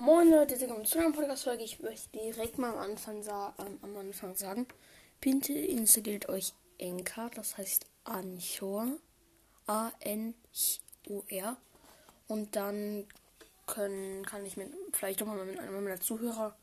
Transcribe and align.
Moin 0.00 0.30
Leute, 0.30 0.60
willkommen 0.60 0.84
zu 0.84 1.00
einer 1.00 1.10
Podcast-Folge. 1.10 1.64
Ich 1.64 1.80
möchte 1.80 2.08
direkt 2.16 2.56
mal 2.56 2.70
am 2.70 2.78
Anfang, 2.78 3.20
ähm, 3.58 3.80
am 3.82 3.96
Anfang 3.96 4.36
sagen, 4.36 4.68
bitte 5.20 5.52
installiert 5.52 6.28
euch 6.28 6.52
Anchor, 6.80 7.28
das 7.34 7.58
heißt 7.58 7.84
Anchor, 8.04 8.86
A-N-O-R. 9.66 11.56
Und 12.28 12.54
dann 12.54 13.08
können, 13.66 14.24
kann 14.24 14.46
ich 14.46 14.56
mit, 14.56 14.68
vielleicht 14.92 15.20
doch 15.20 15.26
mal 15.26 15.44
mit 15.44 15.58
einem 15.58 15.82
meiner 15.82 16.00
Zuhörer 16.00 16.56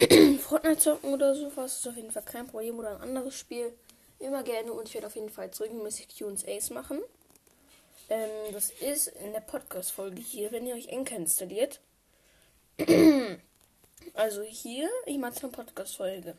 Fortnite 0.40 0.78
zocken 0.78 1.12
oder 1.12 1.34
so, 1.34 1.54
was 1.54 1.80
ist 1.80 1.88
auf 1.88 1.96
jeden 1.96 2.12
Fall 2.12 2.24
kein 2.24 2.46
Problem 2.46 2.78
oder 2.78 2.96
ein 2.96 3.02
anderes 3.02 3.34
Spiel. 3.34 3.74
Immer 4.18 4.42
gerne 4.42 4.72
und 4.72 4.88
ich 4.88 4.94
werde 4.94 5.08
auf 5.08 5.16
jeden 5.16 5.28
Fall 5.28 5.50
regelmäßig 5.60 6.08
Q&As 6.16 6.70
machen. 6.70 6.98
Ähm, 8.08 8.54
das 8.54 8.70
ist 8.70 9.08
in 9.08 9.34
der 9.34 9.40
Podcast-Folge 9.40 10.22
hier, 10.22 10.50
wenn 10.50 10.66
ihr 10.66 10.74
euch 10.74 10.90
Anchor 10.90 11.18
installiert. 11.18 11.81
Also 14.14 14.42
hier, 14.42 14.88
ich 15.06 15.18
mache 15.18 15.40
eine 15.42 15.52
Podcast-Folge. 15.52 16.36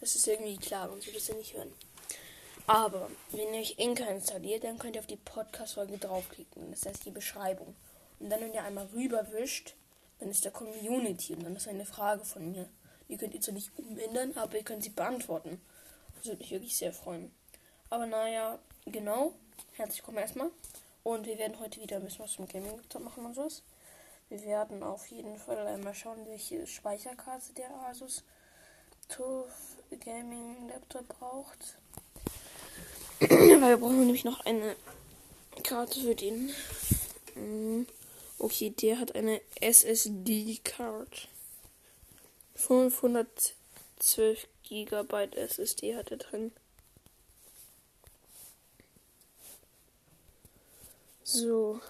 Das 0.00 0.14
ist 0.14 0.26
irgendwie 0.26 0.56
klar, 0.56 0.88
sonst 0.88 1.08
es 1.08 1.28
ja 1.28 1.34
nicht 1.34 1.54
hören. 1.54 1.72
Aber 2.66 3.08
wenn 3.30 3.54
ihr 3.54 3.60
euch 3.60 3.78
Anchor 3.78 4.08
installiert, 4.08 4.64
dann 4.64 4.78
könnt 4.78 4.96
ihr 4.96 5.00
auf 5.00 5.06
die 5.06 5.16
Podcast-Folge 5.16 5.98
draufklicken. 5.98 6.70
Das 6.70 6.84
heißt 6.84 7.04
die 7.04 7.10
Beschreibung. 7.10 7.76
Und 8.18 8.30
dann, 8.30 8.40
wenn 8.40 8.54
ihr 8.54 8.64
einmal 8.64 8.88
rüberwischt, 8.94 9.74
dann 10.18 10.30
ist 10.30 10.44
der 10.44 10.52
Community 10.52 11.34
und 11.34 11.44
dann 11.44 11.56
ist 11.56 11.68
eine 11.68 11.86
Frage 11.86 12.24
von 12.24 12.50
mir. 12.50 12.68
Die 13.08 13.16
könnt 13.16 13.34
ihr 13.34 13.40
zwar 13.40 13.54
nicht 13.54 13.70
umändern, 13.78 14.32
aber 14.36 14.56
ihr 14.56 14.64
könnt 14.64 14.82
sie 14.82 14.90
beantworten. 14.90 15.60
Das 16.16 16.26
würde 16.26 16.38
mich 16.38 16.50
wirklich 16.50 16.76
sehr 16.76 16.92
freuen. 16.92 17.32
Aber 17.90 18.06
naja, 18.06 18.58
genau. 18.86 19.34
Herzlich 19.74 19.98
willkommen 19.98 20.18
erstmal. 20.18 20.50
Und 21.04 21.26
wir 21.26 21.38
werden 21.38 21.60
heute 21.60 21.80
wieder 21.80 21.96
ein 21.96 22.04
bisschen 22.04 22.24
was 22.24 22.32
zum 22.32 22.48
Gaming 22.48 22.80
machen 22.98 23.26
und 23.26 23.34
sowas. 23.34 23.62
Wir 24.28 24.42
werden 24.42 24.82
auf 24.82 25.06
jeden 25.08 25.38
Fall 25.38 25.66
einmal 25.68 25.94
schauen, 25.94 26.26
welche 26.26 26.66
Speicherkarte 26.66 27.52
der 27.52 27.70
Asus 27.88 28.24
TUF 29.08 29.76
Gaming 30.04 30.68
Laptop 30.68 31.06
braucht. 31.08 31.78
Weil 33.20 33.60
wir 33.60 33.76
brauchen 33.76 34.00
nämlich 34.00 34.24
noch 34.24 34.44
eine 34.44 34.74
Karte 35.62 36.00
für 36.00 36.16
den. 36.16 36.50
Mm, 37.36 37.86
okay, 38.38 38.70
der 38.70 38.98
hat 38.98 39.14
eine 39.14 39.40
SSD-Card. 39.60 41.28
512 42.56 44.48
GB 44.68 45.28
SSD 45.36 45.94
hat 45.94 46.10
er 46.10 46.16
drin. 46.16 46.52
So. 51.22 51.80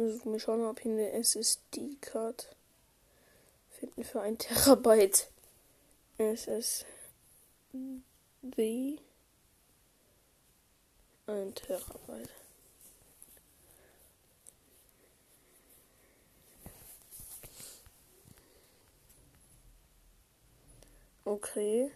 Also, 0.00 0.32
wir 0.32 0.40
schauen 0.40 0.62
mal, 0.62 0.70
ob 0.70 0.80
hier 0.80 0.92
eine 0.92 1.12
SSD-Card 1.12 2.56
finden 3.68 4.02
für 4.02 4.22
ein 4.22 4.38
Terabyte. 4.38 5.28
SSD. 6.16 6.86
Ein 11.26 11.54
Terabyte. 11.54 12.30
Okay. 21.26 21.90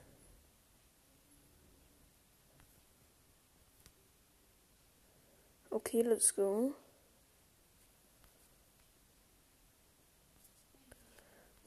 Okay, 5.70 6.02
let's 6.02 6.36
go. 6.36 6.74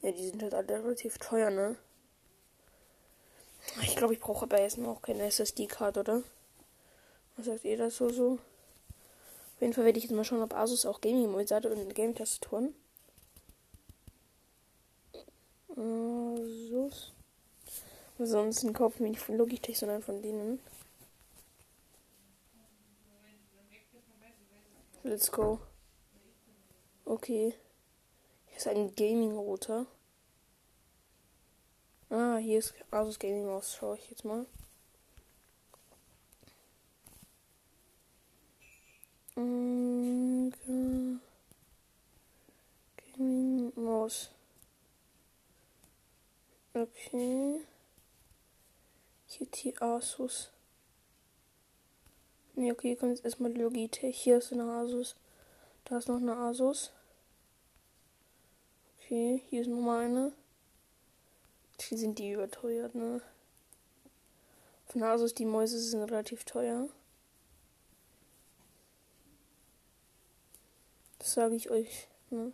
Ja, 0.08 0.14
die 0.14 0.24
sind 0.24 0.42
halt 0.42 0.54
alle 0.54 0.82
relativ 0.82 1.18
teuer, 1.18 1.50
ne? 1.50 1.76
Ich 3.82 3.94
glaube, 3.94 4.14
ich 4.14 4.20
brauche 4.20 4.44
aber 4.44 4.58
erstmal 4.58 4.88
auch 4.88 5.02
keine 5.02 5.24
SSD-Card, 5.24 5.98
oder? 5.98 6.22
Was 7.36 7.44
sagt 7.44 7.66
ihr 7.66 7.76
das 7.76 7.98
so 7.98 8.08
so? 8.08 8.32
Auf 8.32 9.60
jeden 9.60 9.74
Fall 9.74 9.84
werde 9.84 9.98
ich 9.98 10.04
jetzt 10.04 10.14
mal 10.14 10.24
schauen, 10.24 10.40
ob 10.40 10.54
Asus 10.54 10.86
auch 10.86 11.02
Gaming-Modes 11.02 11.50
hat 11.50 11.66
und 11.66 11.94
Game-Tastaturen. 11.94 12.74
Asus. 15.76 17.12
Ansonsten 18.18 18.72
kaufen 18.72 19.00
wir 19.00 19.10
nicht 19.10 19.20
von 19.20 19.36
Logitech, 19.36 19.78
sondern 19.78 20.00
von 20.00 20.22
denen. 20.22 20.58
Let's 25.02 25.30
go. 25.30 25.60
Okay. 27.04 27.52
Hier 28.46 28.56
ist 28.56 28.68
ein 28.68 28.94
Gaming-Router. 28.94 29.84
Ah, 32.10 32.38
hier 32.38 32.58
ist 32.58 32.74
Asus 32.90 33.18
Gaming 33.18 33.46
Maus. 33.46 33.74
Schaue 33.74 33.98
ich 33.98 34.10
jetzt 34.10 34.24
mal. 34.24 34.46
Gaming 43.18 43.72
Maus. 43.76 44.30
Okay. 46.72 47.60
Hier 49.26 49.46
die 49.46 49.76
Asus. 49.78 50.50
Ne, 52.54 52.72
okay, 52.72 52.88
hier 52.88 52.96
kommt 52.96 53.12
jetzt 53.12 53.24
erstmal 53.24 53.52
Logitech. 53.52 54.18
Hier 54.18 54.38
ist 54.38 54.52
eine 54.52 54.64
Asus. 54.64 55.14
Da 55.84 55.98
ist 55.98 56.08
noch 56.08 56.16
eine 56.16 56.36
Asus. 56.36 56.90
Okay, 58.98 59.42
hier 59.50 59.60
ist 59.60 59.68
nochmal 59.68 60.06
eine. 60.06 60.32
Sind 61.90 62.18
die 62.18 62.32
überteuert, 62.32 62.94
ne? 62.94 63.22
Von 64.86 65.02
Asus, 65.02 65.32
die 65.32 65.46
Mäuse 65.46 65.80
sind 65.80 66.02
relativ 66.02 66.44
teuer. 66.44 66.86
Das 71.18 71.32
sage 71.32 71.54
ich 71.54 71.70
euch, 71.70 72.08
ne? 72.28 72.52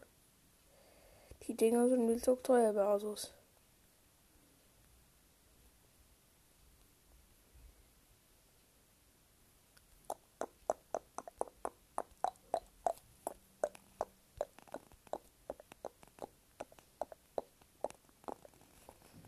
Die 1.42 1.54
Dinger 1.54 1.88
sind 1.88 2.24
so 2.24 2.36
teuer 2.36 2.72
bei 2.72 2.84
Asus. 2.84 3.34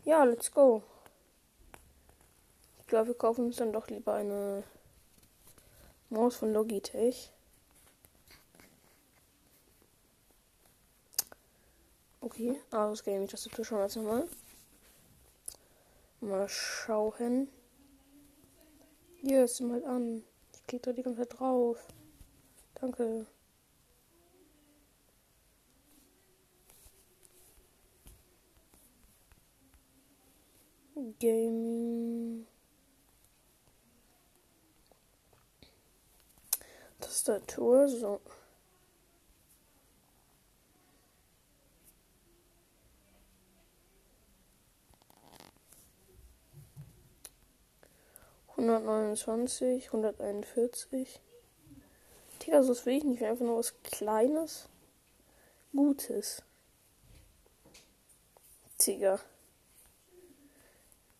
Ja, 0.07 0.23
let's 0.23 0.49
go. 0.49 0.83
Ich 2.79 2.87
glaube, 2.87 3.07
wir 3.07 3.17
kaufen 3.17 3.47
uns 3.47 3.57
dann 3.57 3.73
doch 3.73 3.89
lieber 3.89 4.13
eine 4.13 4.63
Maus 6.09 6.37
von 6.37 6.53
Logitech. 6.53 7.33
Okay, 12.21 12.57
Asus 12.71 13.03
Gaming 13.03 13.27
Tastatur 13.27 13.69
wir 13.69 13.83
jetzt 13.83 13.97
nochmal. 13.97 14.29
Mal 16.21 16.47
schauen. 16.47 17.49
Hier 19.17 19.43
ist 19.43 19.59
mal 19.59 19.83
an. 19.83 20.23
Ich 20.53 20.67
klicke 20.67 20.85
da 20.85 20.93
die 20.93 21.03
ganze 21.03 21.27
Zeit 21.27 21.37
drauf. 21.37 21.85
Danke. 22.75 23.25
Gaming. 31.19 32.47
Tastatur, 36.99 37.87
so. 37.87 38.19
Hundertneunundzwanzig, 48.55 49.91
hunderteinundvierzig. 49.91 51.21
Digga, 52.41 52.63
so 52.63 52.73
will 52.85 52.97
ich 52.97 53.03
nicht. 53.03 53.23
Einfach 53.23 53.45
nur 53.45 53.59
was 53.59 53.75
Kleines. 53.83 54.67
Gutes. 55.73 56.41
Digga. 58.81 59.19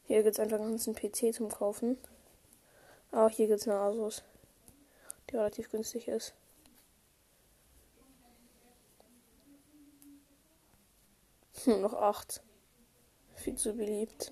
Hier 0.07 0.23
gibt 0.23 0.35
es 0.35 0.39
einfach 0.39 0.59
einen 0.59 0.77
PC 0.77 1.33
zum 1.33 1.49
Kaufen. 1.49 1.97
Aber 3.11 3.29
hier 3.29 3.47
gibt 3.47 3.59
es 3.59 3.67
eine 3.67 3.77
Asus, 3.77 4.23
die 5.29 5.35
relativ 5.35 5.69
günstig 5.69 6.07
ist. 6.07 6.33
Hm, 11.65 11.81
noch 11.81 11.93
8. 11.93 12.41
Viel 13.35 13.55
zu 13.55 13.73
beliebt. 13.73 14.31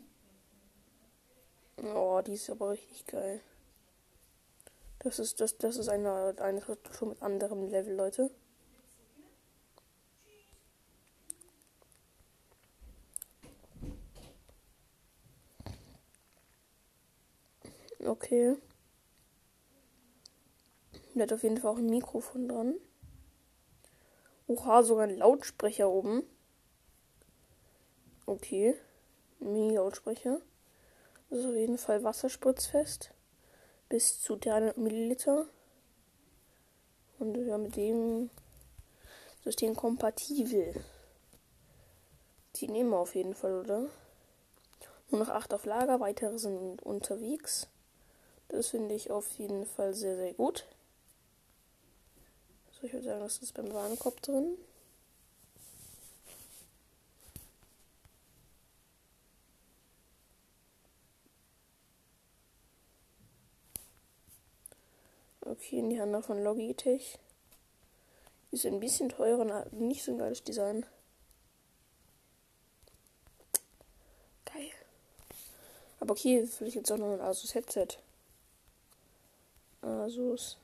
Oh, 1.84 2.22
die 2.26 2.36
ist 2.36 2.50
aber 2.50 2.70
richtig 2.70 3.06
geil. 3.06 3.42
Das 5.00 5.20
ist, 5.20 5.42
das, 5.42 5.58
das 5.58 5.76
ist 5.76 5.90
eine, 5.90 6.36
eine 6.40 6.62
Struktur 6.62 7.10
mit 7.10 7.22
anderem 7.22 7.68
Level, 7.68 7.96
Leute. 7.96 8.32
Okay. 18.36 18.58
Der 21.14 21.24
hat 21.24 21.32
auf 21.32 21.44
jeden 21.44 21.58
Fall 21.58 21.72
auch 21.72 21.78
ein 21.78 21.86
Mikrofon 21.90 22.50
dran. 22.50 22.76
Oha, 24.48 24.84
sogar 24.84 25.06
ein 25.06 25.18
Lautsprecher 25.18 25.90
oben. 25.90 26.24
Okay. 28.26 28.76
Mini-Lautsprecher. 29.40 30.42
Das 31.30 31.40
ist 31.40 31.46
auf 31.46 31.56
jeden 31.56 31.78
Fall 31.78 32.04
wasserspritzfest. 32.04 33.14
Bis 33.88 34.20
zu 34.20 34.36
300 34.36 34.78
Milliliter. 34.78 35.46
Und 37.20 37.38
ja, 37.38 37.58
mit 37.58 37.78
dem 37.78 38.30
System 39.46 39.78
kompatibel. 39.78 40.84
Die 42.58 42.68
nehmen 42.68 42.90
wir 42.90 42.98
auf 42.98 43.16
jeden 43.16 43.34
Fall, 43.34 43.62
oder? 43.62 43.88
Nur 45.10 45.22
noch 45.22 45.30
8 45.30 45.54
auf 45.54 45.66
Lager, 45.66 46.02
weitere 46.02 46.38
sind 46.38 46.84
unterwegs. 46.84 47.70
Das 48.48 48.70
finde 48.70 48.96
ich 48.96 49.12
auf 49.12 49.30
jeden 49.38 49.66
Fall 49.66 49.94
sehr, 49.94 50.16
sehr 50.16 50.34
gut. 50.34 50.66
So, 52.72 52.88
ich 52.88 52.94
würde 52.94 53.06
sagen, 53.06 53.22
das 53.22 53.38
ist 53.40 53.54
beim 53.54 53.72
Warenkorb 53.74 54.22
drin. 54.22 54.58
Okay, 65.42 65.80
in 65.80 65.90
die 65.90 66.02
Hand 66.02 66.26
von 66.26 66.44
Logitech. 66.44 67.20
Ist 68.52 68.66
ein 68.66 68.80
bisschen 68.80 69.10
teurer 69.10 69.42
und 69.42 69.74
nicht 69.74 70.04
so 70.04 70.12
ein 70.12 70.18
geiles 70.18 70.44
Design. 70.44 70.86
Geil. 74.46 74.72
Aber 76.00 76.12
okay, 76.12 76.48
vielleicht 76.48 76.76
jetzt 76.76 76.92
auch 76.92 76.98
noch 76.98 77.14
ein 77.14 77.22
Asus 77.22 77.54
Headset. 77.54 77.88
Asus. 79.86 80.58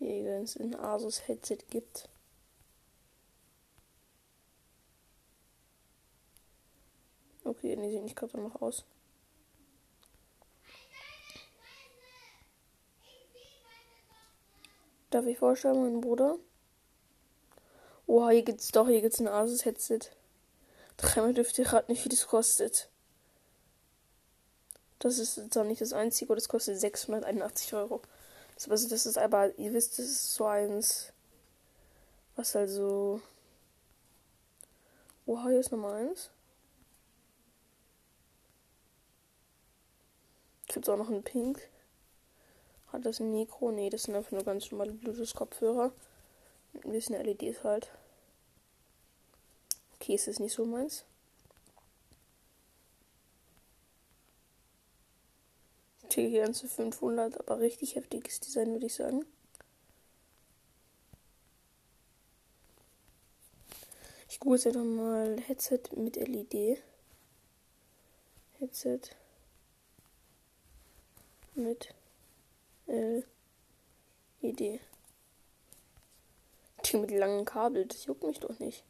Wenn 0.00 0.42
es 0.42 0.56
ein 0.56 0.74
Asus 0.74 1.28
Headset 1.28 1.58
gibt. 1.70 2.08
Okay, 7.44 7.76
die 7.76 7.90
sieht 7.90 8.02
nicht 8.02 8.16
gerade 8.16 8.40
noch 8.40 8.60
aus. 8.60 8.84
Darf 15.10 15.26
ich 15.26 15.38
vorstellen, 15.38 15.82
mein 15.82 16.00
Bruder? 16.00 16.38
Oha, 18.06 18.30
hier 18.30 18.42
gibt's 18.42 18.70
doch, 18.72 18.88
hier 18.88 19.02
gibt's 19.02 19.20
ein 19.20 19.28
Asus-Headset. 19.28 20.10
Dreimal 20.96 21.34
dürfte 21.34 21.62
ich 21.62 21.68
gerade 21.68 21.92
nicht, 21.92 22.04
wie 22.04 22.08
das 22.08 22.26
kostet. 22.26 22.88
Das 25.02 25.18
ist 25.18 25.52
zwar 25.52 25.64
nicht 25.64 25.80
das 25.80 25.92
einzige, 25.92 26.32
das 26.36 26.48
kostet 26.48 26.78
681 26.78 27.74
Euro. 27.74 28.00
Das, 28.54 28.68
also, 28.68 28.88
das 28.88 29.04
ist 29.04 29.18
aber, 29.18 29.58
ihr 29.58 29.72
wisst, 29.72 29.98
das 29.98 30.06
ist 30.06 30.34
so 30.34 30.46
eins, 30.46 31.12
was 32.36 32.54
also. 32.54 33.20
Oha, 35.26 35.48
hier 35.48 35.58
ist 35.58 35.72
Nummer 35.72 35.94
eins. 35.94 36.30
Gibt's 40.68 40.88
auch 40.88 40.96
noch 40.96 41.10
ein 41.10 41.24
Pink. 41.24 41.68
Hat 42.92 43.04
das 43.04 43.18
ein 43.18 43.32
Mikro? 43.32 43.72
Nee, 43.72 43.90
das 43.90 44.04
sind 44.04 44.14
einfach 44.14 44.30
nur 44.30 44.44
ganz 44.44 44.70
normale 44.70 44.92
Bluetooth-Kopfhörer. 44.92 45.92
Mit 46.74 46.84
ein 46.84 46.92
bisschen 46.92 47.20
LEDs 47.20 47.64
halt. 47.64 47.90
Okay, 49.96 50.14
ist 50.14 50.28
das 50.28 50.38
nicht 50.38 50.54
so 50.54 50.64
meins. 50.64 51.04
Ticket 56.12 56.44
ganze 56.44 56.68
500, 56.68 57.40
aber 57.40 57.60
richtig 57.60 57.96
heftiges 57.96 58.38
Design, 58.38 58.72
würde 58.72 58.84
ich 58.84 58.94
sagen. 58.94 59.24
Ich 64.28 64.38
google 64.38 64.60
jetzt 64.60 64.76
mal 64.76 65.40
Headset 65.40 65.80
mit 65.96 66.16
LED. 66.16 66.82
Headset 68.58 69.00
mit 71.54 71.94
LED. 72.86 74.80
Die 76.84 76.96
mit 76.98 77.10
langen 77.10 77.46
Kabel, 77.46 77.86
das 77.86 78.04
juckt 78.04 78.24
mich 78.24 78.38
doch 78.38 78.58
nicht. 78.58 78.84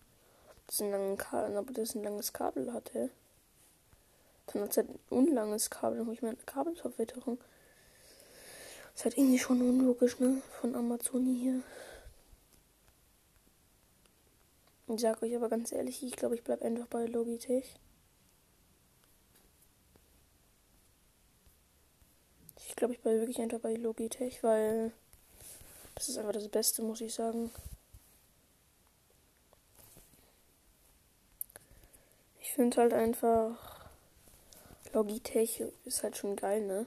Das 0.67 0.75
ist 0.77 0.83
ein 0.83 0.91
langes 0.91 1.19
Kabel, 1.19 1.57
aber 1.57 1.73
das 1.73 1.95
ein 1.95 2.03
langes 2.03 2.33
Kabel 2.33 2.73
hatte. 2.73 3.11
Dann 4.53 4.63
hat 4.63 4.71
es 4.71 4.77
halt 4.77 4.89
ein 4.91 4.99
unlanges 5.11 5.71
Kabel, 5.71 5.99
dann 5.99 6.07
habe 6.07 6.15
ich 6.15 6.23
meine 6.23 6.37
Kabelverwitterung. 6.37 7.39
Das 8.93 9.01
ist 9.01 9.05
halt 9.05 9.19
irgendwie 9.19 9.39
schon 9.39 9.61
unlogisch, 9.61 10.19
ne? 10.19 10.43
Von 10.61 10.75
Amazon 10.75 11.27
hier. 11.27 11.63
Ich 14.89 15.01
sag 15.01 15.23
euch 15.23 15.35
aber 15.35 15.49
ganz 15.49 15.73
ehrlich, 15.73 16.03
ich 16.03 16.17
glaube, 16.17 16.35
ich 16.35 16.45
bleibe 16.45 16.65
einfach 16.65 16.87
bei 16.87 17.07
Logitech. 17.07 17.79
Ich 22.69 22.77
glaube, 22.77 22.93
ich 22.95 23.01
bleibe 23.01 23.21
wirklich 23.21 23.41
einfach 23.41 23.61
bei 23.61 23.75
Logitech, 23.75 24.43
weil 24.43 24.93
das 25.95 26.09
ist 26.09 26.19
einfach 26.19 26.33
das 26.33 26.49
Beste, 26.49 26.83
muss 26.83 27.01
ich 27.01 27.15
sagen. 27.15 27.51
Ich 32.41 32.53
finde 32.53 32.77
halt 32.79 32.93
einfach 32.93 33.72
Logitech 34.93 35.65
ist 35.85 36.03
halt 36.03 36.17
schon 36.17 36.37
geil, 36.37 36.61
ne? 36.67 36.87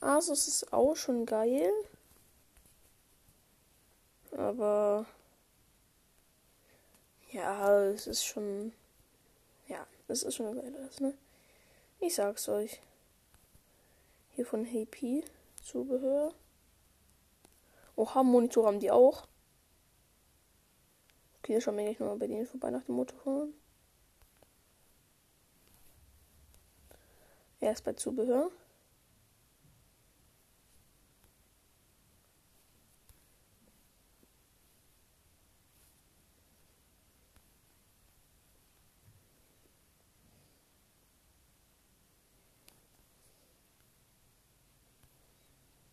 Asus 0.00 0.48
ist 0.48 0.72
auch 0.72 0.96
schon 0.96 1.26
geil. 1.26 1.70
Aber 4.32 5.06
ja, 7.30 7.86
es 7.88 8.06
ist 8.06 8.24
schon 8.24 8.72
ja, 9.68 9.86
es 10.08 10.22
ist 10.22 10.36
schon 10.36 10.54
geil, 10.54 10.90
ne? 11.00 11.14
Ich 12.00 12.14
sag's 12.14 12.48
euch. 12.48 12.80
Hier 14.30 14.46
von 14.46 14.66
HP 14.66 15.24
Zubehör. 15.62 16.34
Oha, 17.96 18.22
Monitor 18.22 18.66
haben 18.66 18.80
die 18.80 18.90
auch. 18.90 19.26
Okay, 21.38 21.60
schauen 21.60 21.76
wir 21.76 21.84
gleich 21.84 21.98
nochmal 21.98 22.18
bei 22.18 22.26
denen 22.26 22.46
vorbei 22.46 22.70
nach 22.70 22.84
dem 22.84 22.96
Motorfahren. 22.96 23.54
Erst 27.62 27.84
bei 27.84 27.92
Zubehör. 27.92 28.50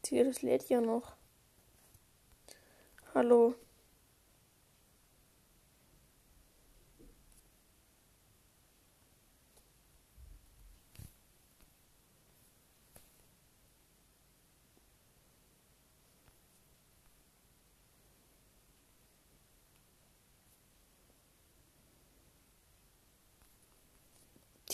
Hier, 0.07 0.25
das 0.25 0.41
lädt 0.41 0.67
ja 0.69 0.81
noch. 0.81 1.15
Hallo. 3.13 3.53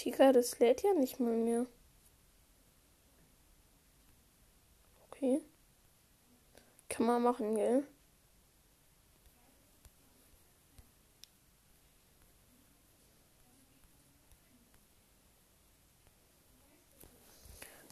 Tiger, 0.06 0.34
das 0.34 0.60
lädt 0.60 0.84
ja 0.84 0.94
nicht 0.94 1.20
mal 1.20 1.36
mehr. 1.36 1.66
Okay. 5.08 5.42
Kann 6.90 7.08
man 7.08 7.24
machen, 7.24 7.56
gell? 7.56 7.88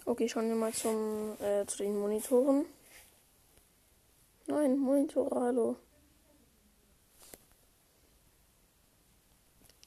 Okay, 0.05 0.29
schauen 0.29 0.49
wir 0.49 0.55
mal 0.55 0.71
zum, 0.71 1.35
äh, 1.41 1.65
zu 1.65 1.77
den 1.77 1.97
Monitoren. 1.97 2.65
Nein, 4.45 4.77
Monitor, 4.77 5.31
hallo. 5.31 5.77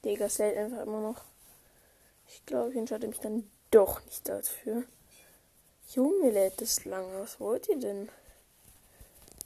Digga, 0.04 0.24
es 0.24 0.40
hält 0.40 0.56
einfach 0.56 0.82
immer 0.82 1.00
noch. 1.00 1.35
Ich 2.36 2.44
glaube, 2.44 2.70
ich 2.70 2.76
entscheide 2.76 3.08
mich 3.08 3.18
dann 3.18 3.50
doch 3.70 4.04
nicht 4.04 4.28
dafür. 4.28 4.84
Junge, 5.88 6.30
lädt 6.30 6.60
es 6.60 6.84
lange. 6.84 7.20
Was 7.20 7.40
wollt 7.40 7.66
ihr 7.68 7.80
denn? 7.80 8.10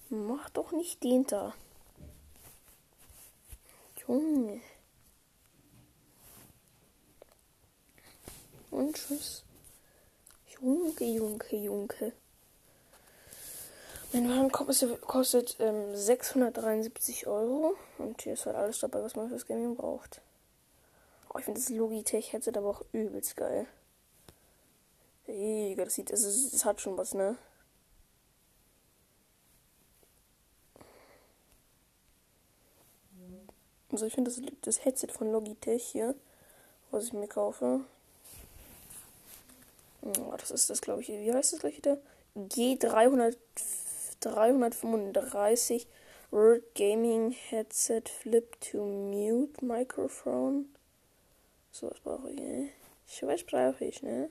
Mach 0.09 0.51
doch 0.51 0.73
nicht 0.73 1.03
den 1.05 1.25
da. 1.25 1.55
Junge. 4.07 4.61
Und 8.73 8.97
tschüss. 8.97 9.45
Junge, 10.61 11.05
Junge, 11.05 11.57
Junge. 11.57 12.13
Mein 14.13 14.29
Warenkorb 14.29 15.01
kostet 15.03 15.57
ähm, 15.61 15.95
673 15.95 17.29
Euro. 17.29 17.77
Und 17.99 18.21
hier 18.23 18.33
ist 18.33 18.47
halt 18.47 18.57
alles 18.57 18.81
dabei, 18.81 19.01
was 19.01 19.15
man 19.15 19.29
fürs 19.29 19.47
Gaming 19.47 19.77
braucht. 19.77 20.21
Oh, 21.33 21.39
ich 21.39 21.45
finde 21.45 21.61
das 21.61 21.71
Logitech-Headset 21.71 22.53
aber 22.57 22.69
auch 22.69 22.83
übelst 22.93 23.37
geil. 23.37 23.67
Egal, 25.27 25.85
das 25.85 25.95
sieht, 25.95 26.11
es, 26.11 26.65
hat 26.65 26.81
schon 26.81 26.99
was, 26.99 27.15
ne? 27.15 27.37
Also 33.93 34.07
ich 34.07 34.15
finde 34.15 34.31
das, 34.31 34.43
das 34.63 34.85
Headset 34.85 35.09
von 35.09 35.31
Logitech 35.31 35.85
hier, 35.85 36.15
was 36.91 37.05
ich 37.07 37.13
mir 37.13 37.29
kaufe. 37.29 37.81
Oh, 40.03 40.35
das 40.37 40.51
ist 40.51 40.69
das, 40.69 40.81
glaube 40.81 41.03
ich, 41.03 41.09
wie 41.09 41.33
heißt 41.33 41.53
das 41.53 41.61
gleich 41.61 41.77
wieder? 41.77 41.99
G300 42.37 43.37
335 44.21 45.87
Word 46.31 46.75
Gaming 46.75 47.31
Headset 47.31 48.03
Flip 48.09 48.61
to 48.61 48.85
Mute 48.85 49.65
Microphone. 49.65 50.67
So, 51.73 51.91
was 51.91 52.01
brauche 52.01 52.31
ich, 52.31 52.39
ne? 52.39 52.71
Ich 53.07 53.23
weiß, 53.23 53.45
brauche 53.45 53.85
ich, 53.85 54.03
ne? 54.03 54.31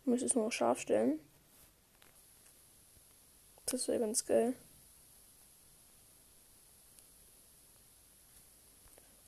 Ich 0.00 0.06
muss 0.06 0.22
es 0.22 0.34
nur 0.34 0.52
scharf 0.52 0.80
stellen. 0.80 1.18
Das 3.66 3.88
wäre 3.88 4.00
ganz 4.00 4.24
geil. 4.26 4.54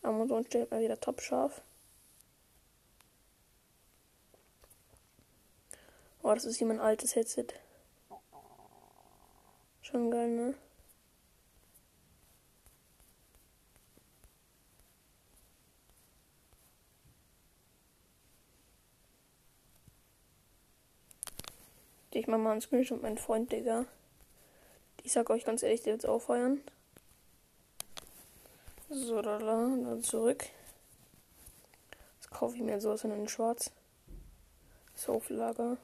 Amazon 0.03 0.45
stellt 0.45 0.71
mal 0.71 0.81
wieder 0.81 1.01
top 1.01 1.21
scharf. 1.21 1.63
Oh, 6.23 6.35
das 6.35 6.45
ist 6.45 6.59
hier 6.59 6.67
mein 6.67 6.81
altes 6.81 7.15
Headset. 7.15 7.47
Schon 9.81 10.11
geil, 10.11 10.29
ne? 10.29 10.55
Ich 22.17 22.29
mach 22.29 22.39
mal 22.39 22.53
einen 22.53 22.63
Screenshot 22.63 23.03
meinem 23.03 23.19
Freund, 23.19 23.53
Digga. 23.53 23.85
Ich 25.03 25.13
sag 25.13 25.29
euch 25.29 25.45
ganz 25.45 25.63
ehrlich, 25.63 25.83
der 25.83 25.93
wird's 25.93 26.07
auffeuern. 26.07 26.63
So, 28.89 29.21
da, 29.21 29.39
da, 29.39 29.45
dann 29.45 30.03
zurück. 30.03 30.47
Das 32.19 32.31
kaufe 32.31 32.57
ich 32.57 32.63
mir 32.63 32.81
sowas 32.81 33.05
in 33.05 33.29
schwarz. 33.29 33.71
Sofa-Lager. 34.95 35.77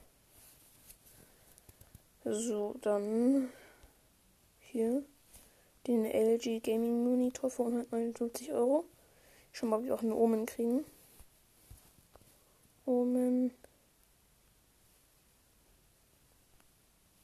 So, 2.24 2.76
dann 2.80 3.50
hier 4.60 5.04
den 5.86 6.06
LG 6.06 6.62
Gaming 6.62 7.04
Monitor 7.04 7.50
für 7.50 7.64
159 7.64 8.52
Euro. 8.52 8.86
Schon 9.52 9.68
mal, 9.68 9.80
ob 9.80 9.84
wir 9.84 9.94
auch 9.94 10.02
einen 10.02 10.12
Omen 10.12 10.46
kriegen. 10.46 10.86
Omen. 12.86 13.52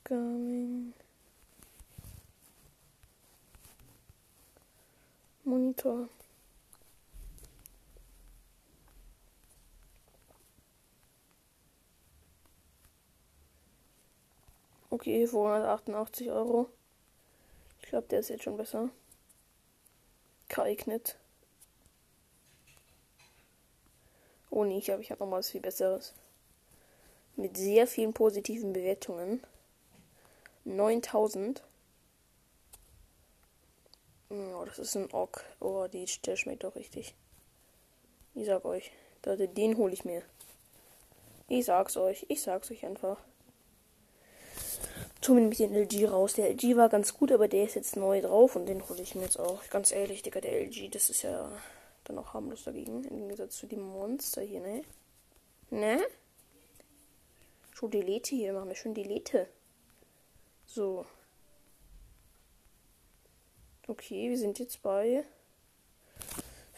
Gaming. 0.09 0.95
Monitor. 5.45 6.09
Okay, 14.89 15.27
für 15.27 15.37
188 15.37 16.31
Euro. 16.31 16.71
Ich 17.83 17.89
glaube, 17.89 18.09
der 18.09 18.21
ist 18.21 18.31
jetzt 18.31 18.45
schon 18.45 18.57
besser. 18.57 18.89
Geeignet. 20.49 21.19
Oh 24.49 24.65
nee, 24.65 24.79
ich 24.79 24.87
glaube, 24.87 25.03
ich 25.03 25.11
habe 25.11 25.25
noch 25.25 25.31
was 25.33 25.51
viel 25.51 25.61
Besseres. 25.61 26.15
Mit 27.37 27.59
sehr 27.59 27.87
vielen 27.87 28.15
positiven 28.15 28.73
Bewertungen. 28.73 29.43
9000. 30.77 31.63
Oh, 34.31 34.65
das 34.67 34.79
ist 34.79 34.97
ein 34.97 35.13
Ock. 35.13 35.45
Oh, 35.61 35.87
die, 35.87 36.07
der 36.25 36.37
schmeckt 36.37 36.65
doch 36.65 36.77
richtig. 36.77 37.15
Ich 38.35 38.47
sag 38.47 38.65
euch. 38.65 38.93
Den 39.25 39.77
hole 39.77 39.93
ich 39.93 40.05
mir. 40.05 40.23
Ich 41.49 41.65
sag's 41.65 41.97
euch. 41.97 42.27
Ich 42.29 42.43
sag's 42.43 42.71
euch 42.71 42.85
einfach 42.85 43.19
wir 45.27 45.41
nämlich 45.43 45.59
den 45.59 45.75
LG 45.75 46.11
raus. 46.11 46.35
Der 46.35 46.51
LG 46.51 46.77
war 46.77 46.89
ganz 46.89 47.15
gut, 47.15 47.33
aber 47.33 47.49
der 47.49 47.65
ist 47.65 47.75
jetzt 47.75 47.97
neu 47.97 48.21
drauf 48.21 48.57
und 48.57 48.67
den 48.67 48.87
hole 48.89 49.03
ich 49.03 49.15
mir 49.15 49.23
jetzt 49.23 49.39
auch. 49.39 49.63
Ganz 49.71 49.93
ehrlich, 49.93 50.23
Digga, 50.23 50.41
der 50.41 50.61
LG, 50.63 50.91
das 50.91 51.11
ist 51.11 51.23
ja 51.23 51.51
dann 52.05 52.19
auch 52.19 52.35
harmlos 52.35 52.65
dagegen. 52.65 53.05
Im 53.05 53.19
Gegensatz 53.19 53.57
zu 53.57 53.67
dem 53.67 53.81
Monster 53.81 54.43
hier, 54.43 54.61
ne? 54.61 54.83
Ne? 55.71 56.01
Schon 57.73 57.91
Delete 57.91 58.35
hier, 58.35 58.53
machen 58.53 58.69
wir 58.69 58.77
schon 58.77 58.95
Delete. 58.95 59.49
So. 60.71 61.07
Okay, 63.87 64.29
wir 64.29 64.37
sind 64.37 64.59
jetzt 64.59 64.83
bei 64.83 65.25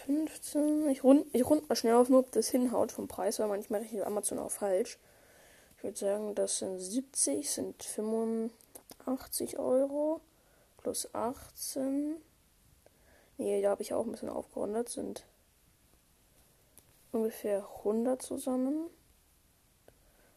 15. 0.07 0.89
Ich 0.91 1.03
rund, 1.03 1.27
ich 1.35 1.45
rund 1.45 1.69
mal 1.69 1.75
schnell 1.75 1.95
auf, 1.95 2.09
nur 2.09 2.21
ob 2.21 2.31
das 2.31 2.49
hinhaut 2.49 2.93
vom 2.93 3.09
Preis, 3.09 3.41
weil 3.41 3.49
manchmal 3.49 3.81
rechnet 3.81 4.05
Amazon 4.05 4.39
auch 4.39 4.53
falsch. 4.53 4.97
Ich 5.77 5.83
würde 5.83 5.99
sagen, 5.99 6.37
das 6.37 6.59
sind 6.59 6.79
70, 6.79 7.51
sind 7.51 7.83
85 7.83 9.59
Euro 9.59 10.21
plus 10.77 11.13
18. 11.13 12.15
Nee, 13.39 13.61
da 13.61 13.71
habe 13.71 13.83
ich 13.83 13.93
auch 13.93 14.05
ein 14.05 14.13
bisschen 14.13 14.29
aufgerundet, 14.29 14.89
sind 14.89 15.27
ungefähr 17.11 17.67
100 17.79 18.23
zusammen. 18.23 18.89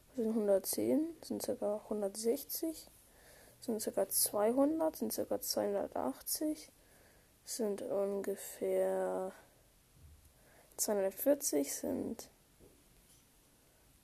Das 0.07 0.15
sind 0.15 0.29
110, 0.29 1.07
sind 1.21 1.43
ca. 1.43 1.81
160, 1.83 2.89
sind 3.65 3.83
ca. 3.83 4.07
200, 4.07 4.95
sind 4.95 5.15
ca. 5.15 5.41
280, 5.41 6.71
sind 7.45 7.81
ungefähr 7.81 9.31
240, 10.77 11.73
sind 11.73 12.29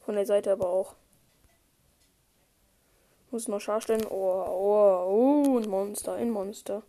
Von 0.04 0.16
der 0.16 0.26
Seite 0.26 0.52
aber 0.52 0.68
auch. 0.68 0.96
Muss 3.30 3.48
noch 3.48 3.60
scharf 3.60 3.84
stellen. 3.84 4.04
Oh, 4.04 4.44
oh, 4.46 5.44
oh, 5.46 5.58
ein 5.58 5.68
Monster, 5.70 6.12
ein 6.12 6.30
Monster. 6.30 6.82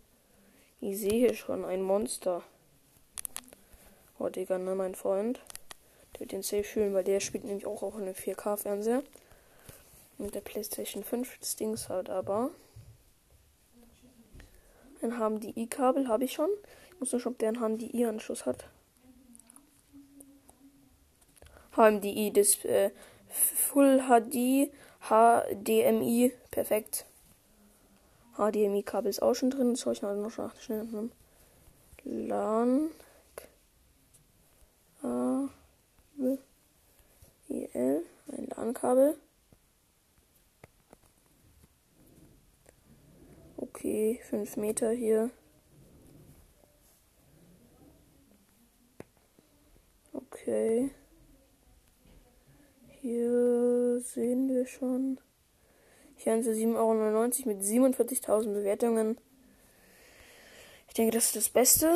Ich 0.80 0.98
sehe 0.98 1.34
schon 1.34 1.64
ein 1.64 1.82
Monster. 1.82 2.42
Oh, 4.18 4.28
Digga, 4.28 4.58
ne, 4.58 4.74
mein 4.74 4.94
Freund. 4.94 5.40
Der 6.14 6.20
wird 6.20 6.32
den 6.32 6.42
safe 6.42 6.64
fühlen, 6.64 6.94
weil 6.94 7.04
der 7.04 7.20
spielt 7.20 7.44
nämlich 7.44 7.66
auch 7.66 7.82
auf 7.82 7.96
einem 7.96 8.14
4K-Fernseher 8.14 9.02
mit 10.18 10.34
der 10.34 10.40
PlayStation 10.40 11.02
5 11.02 11.38
das 11.38 11.56
Ding 11.56 11.76
halt 11.88 12.10
aber. 12.10 12.50
Ein 15.02 15.12
HDMI-Kabel 15.12 16.08
habe 16.08 16.24
ich 16.24 16.32
schon. 16.32 16.50
Ich 16.92 17.00
muss 17.00 17.12
nur 17.12 17.20
schauen, 17.20 17.32
ob 17.34 17.38
der 17.38 17.48
einen 17.48 17.78
HDMI-Anschluss 17.78 18.46
hat. 18.46 18.68
HMDI, 21.76 22.32
das 22.32 22.64
äh, 22.64 22.90
Full 23.28 24.02
HD, 24.08 24.70
HDMI, 25.08 26.32
perfekt. 26.50 27.04
HDMI-Kabel 28.38 29.10
ist 29.10 29.20
auch 29.20 29.34
schon 29.34 29.50
drin. 29.50 29.70
Das 29.70 29.80
schaue 29.80 29.92
ich 29.92 30.02
noch 30.02 30.30
schnell 30.60 30.84
nach. 30.84 31.10
LAN. 32.04 32.90
A. 35.02 35.48
B. 36.16 36.38
I. 37.48 37.68
L. 37.72 38.04
Ein 38.28 38.46
LAN-Kabel. 38.46 39.18
Okay, 43.56 44.20
5 44.30 44.56
Meter 44.56 44.90
hier. 44.92 45.30
Okay. 50.12 50.92
Hier 53.00 54.00
sehen 54.00 54.48
wir 54.48 54.66
schon. 54.66 55.18
Haben 56.30 56.42
sie 56.42 56.66
7,99 56.66 56.76
Euro 56.76 57.28
mit 57.46 57.62
47.000 57.62 58.52
Bewertungen. 58.52 59.18
Ich 60.88 60.94
denke, 60.94 61.12
das 61.12 61.26
ist 61.26 61.36
das 61.36 61.48
Beste. 61.48 61.90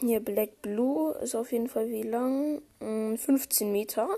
Hier 0.00 0.20
Black 0.20 0.62
Blue 0.62 1.12
ist 1.18 1.34
auf 1.34 1.52
jeden 1.52 1.68
Fall 1.68 1.88
wie 1.90 2.02
lang? 2.02 2.62
15 2.80 3.66
hm, 3.66 3.72
Meter. 3.72 4.08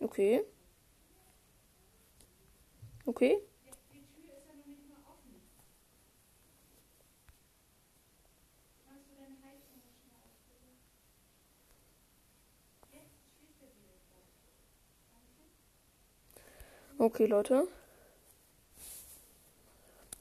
Okay. 0.00 0.42
Okay. 3.06 3.38
Okay, 16.98 17.26
Leute. 17.26 17.68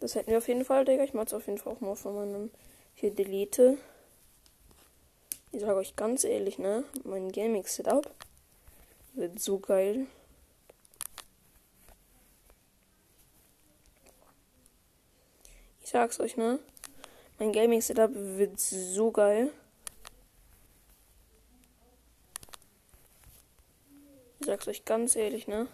Das 0.08 0.16
hätten 0.16 0.32
wir 0.32 0.38
auf 0.38 0.48
jeden 0.48 0.64
Fall, 0.64 0.86
Digga. 0.86 1.04
Ich 1.04 1.14
mach's 1.14 1.34
auf 1.34 1.48
jeden 1.48 1.58
Fall 1.58 1.74
auch 1.74 1.82
mal 1.82 1.98
von 1.98 2.16
meinem 2.16 2.50
hier 2.96 3.12
Delete. 3.14 3.78
Ich 5.52 5.60
sage 5.60 5.76
euch 5.76 5.98
ganz 5.98 6.24
ehrlich, 6.24 6.58
ne? 6.58 6.86
Mein 7.04 7.30
Gaming-Setup 7.30 8.10
wird 9.16 9.38
so 9.38 9.60
geil. 9.60 10.08
Ich 15.84 15.90
sag's 15.90 16.22
euch, 16.22 16.38
ne? 16.38 16.60
Mein 17.38 17.52
Gaming-Setup 17.52 18.12
wird 18.14 18.58
so 18.62 19.12
geil. 19.12 19.52
Ich 24.40 24.46
sag's 24.46 24.70
euch 24.70 24.86
ganz 24.86 25.18
ehrlich, 25.18 25.50
ne? 25.50 25.68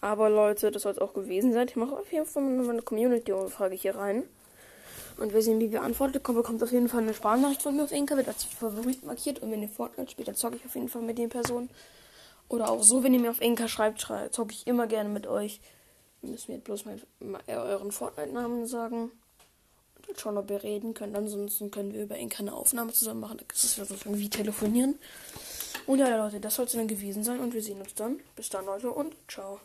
Aber 0.00 0.30
Leute, 0.30 0.70
das 0.70 0.82
soll 0.82 0.92
es 0.92 0.98
auch 0.98 1.12
gewesen 1.12 1.52
sein. 1.52 1.68
Ich 1.68 1.76
mache 1.76 1.96
auf 1.96 2.12
jeden 2.12 2.26
Fall 2.26 2.42
meine 2.42 2.82
Community-Frage 2.82 3.74
hier 3.74 3.96
rein. 3.96 4.24
Und 5.16 5.32
wer 5.32 5.42
sehen, 5.42 5.58
wie 5.58 5.72
wir 5.72 5.82
antwortet, 5.82 6.22
kommt, 6.22 6.38
bekommt 6.38 6.62
auf 6.62 6.70
jeden 6.70 6.88
Fall 6.88 7.02
eine 7.02 7.12
Sparnachricht 7.12 7.62
von 7.62 7.76
mir 7.76 7.82
auf 7.82 7.92
Inka, 7.92 8.16
wird 8.16 8.28
als 8.28 8.44
Favorit 8.44 9.04
markiert. 9.04 9.40
Und 9.40 9.50
wenn 9.50 9.62
ihr 9.62 9.68
Fortnite 9.68 10.12
spielt, 10.12 10.28
dann 10.28 10.36
zocke 10.36 10.56
ich 10.56 10.64
auf 10.64 10.74
jeden 10.76 10.88
Fall 10.88 11.02
mit 11.02 11.18
den 11.18 11.28
Personen. 11.28 11.68
Oder 12.48 12.70
auch 12.70 12.82
so, 12.82 13.02
wenn 13.02 13.12
ihr 13.12 13.20
mir 13.20 13.30
auf 13.30 13.40
Inka 13.40 13.66
schreibt, 13.66 14.00
zocke 14.00 14.52
ich 14.52 14.66
immer 14.66 14.86
gerne 14.86 15.08
mit 15.08 15.26
euch. 15.26 15.60
Ihr 16.22 16.30
müsst 16.30 16.48
mir 16.48 16.58
bloß 16.58 16.84
mal, 16.84 17.00
mal 17.18 17.40
euren 17.48 17.90
Fortnite-Namen 17.90 18.66
sagen. 18.66 19.10
Und 20.08 20.18
schauen, 20.18 20.38
ob 20.38 20.50
ihr 20.50 20.62
reden 20.62 20.94
könnt. 20.94 21.16
Ansonsten 21.16 21.72
können 21.72 21.92
wir 21.92 22.04
über 22.04 22.16
Inka 22.16 22.38
eine 22.38 22.54
Aufnahme 22.54 22.92
zusammen 22.92 23.20
machen. 23.20 23.40
Das 23.48 23.64
ist 23.64 23.76
ja 23.76 23.84
so 23.84 23.96
wie 24.04 24.30
telefonieren. 24.30 24.98
Und 25.86 25.98
ja, 25.98 26.16
Leute, 26.16 26.38
das 26.38 26.54
soll 26.54 26.66
es 26.66 26.72
dann 26.72 26.86
gewesen 26.86 27.24
sein. 27.24 27.40
Und 27.40 27.54
wir 27.54 27.62
sehen 27.62 27.80
uns 27.80 27.94
dann. 27.94 28.20
Bis 28.36 28.48
dann, 28.48 28.66
Leute, 28.66 28.90
und 28.90 29.16
ciao. 29.26 29.58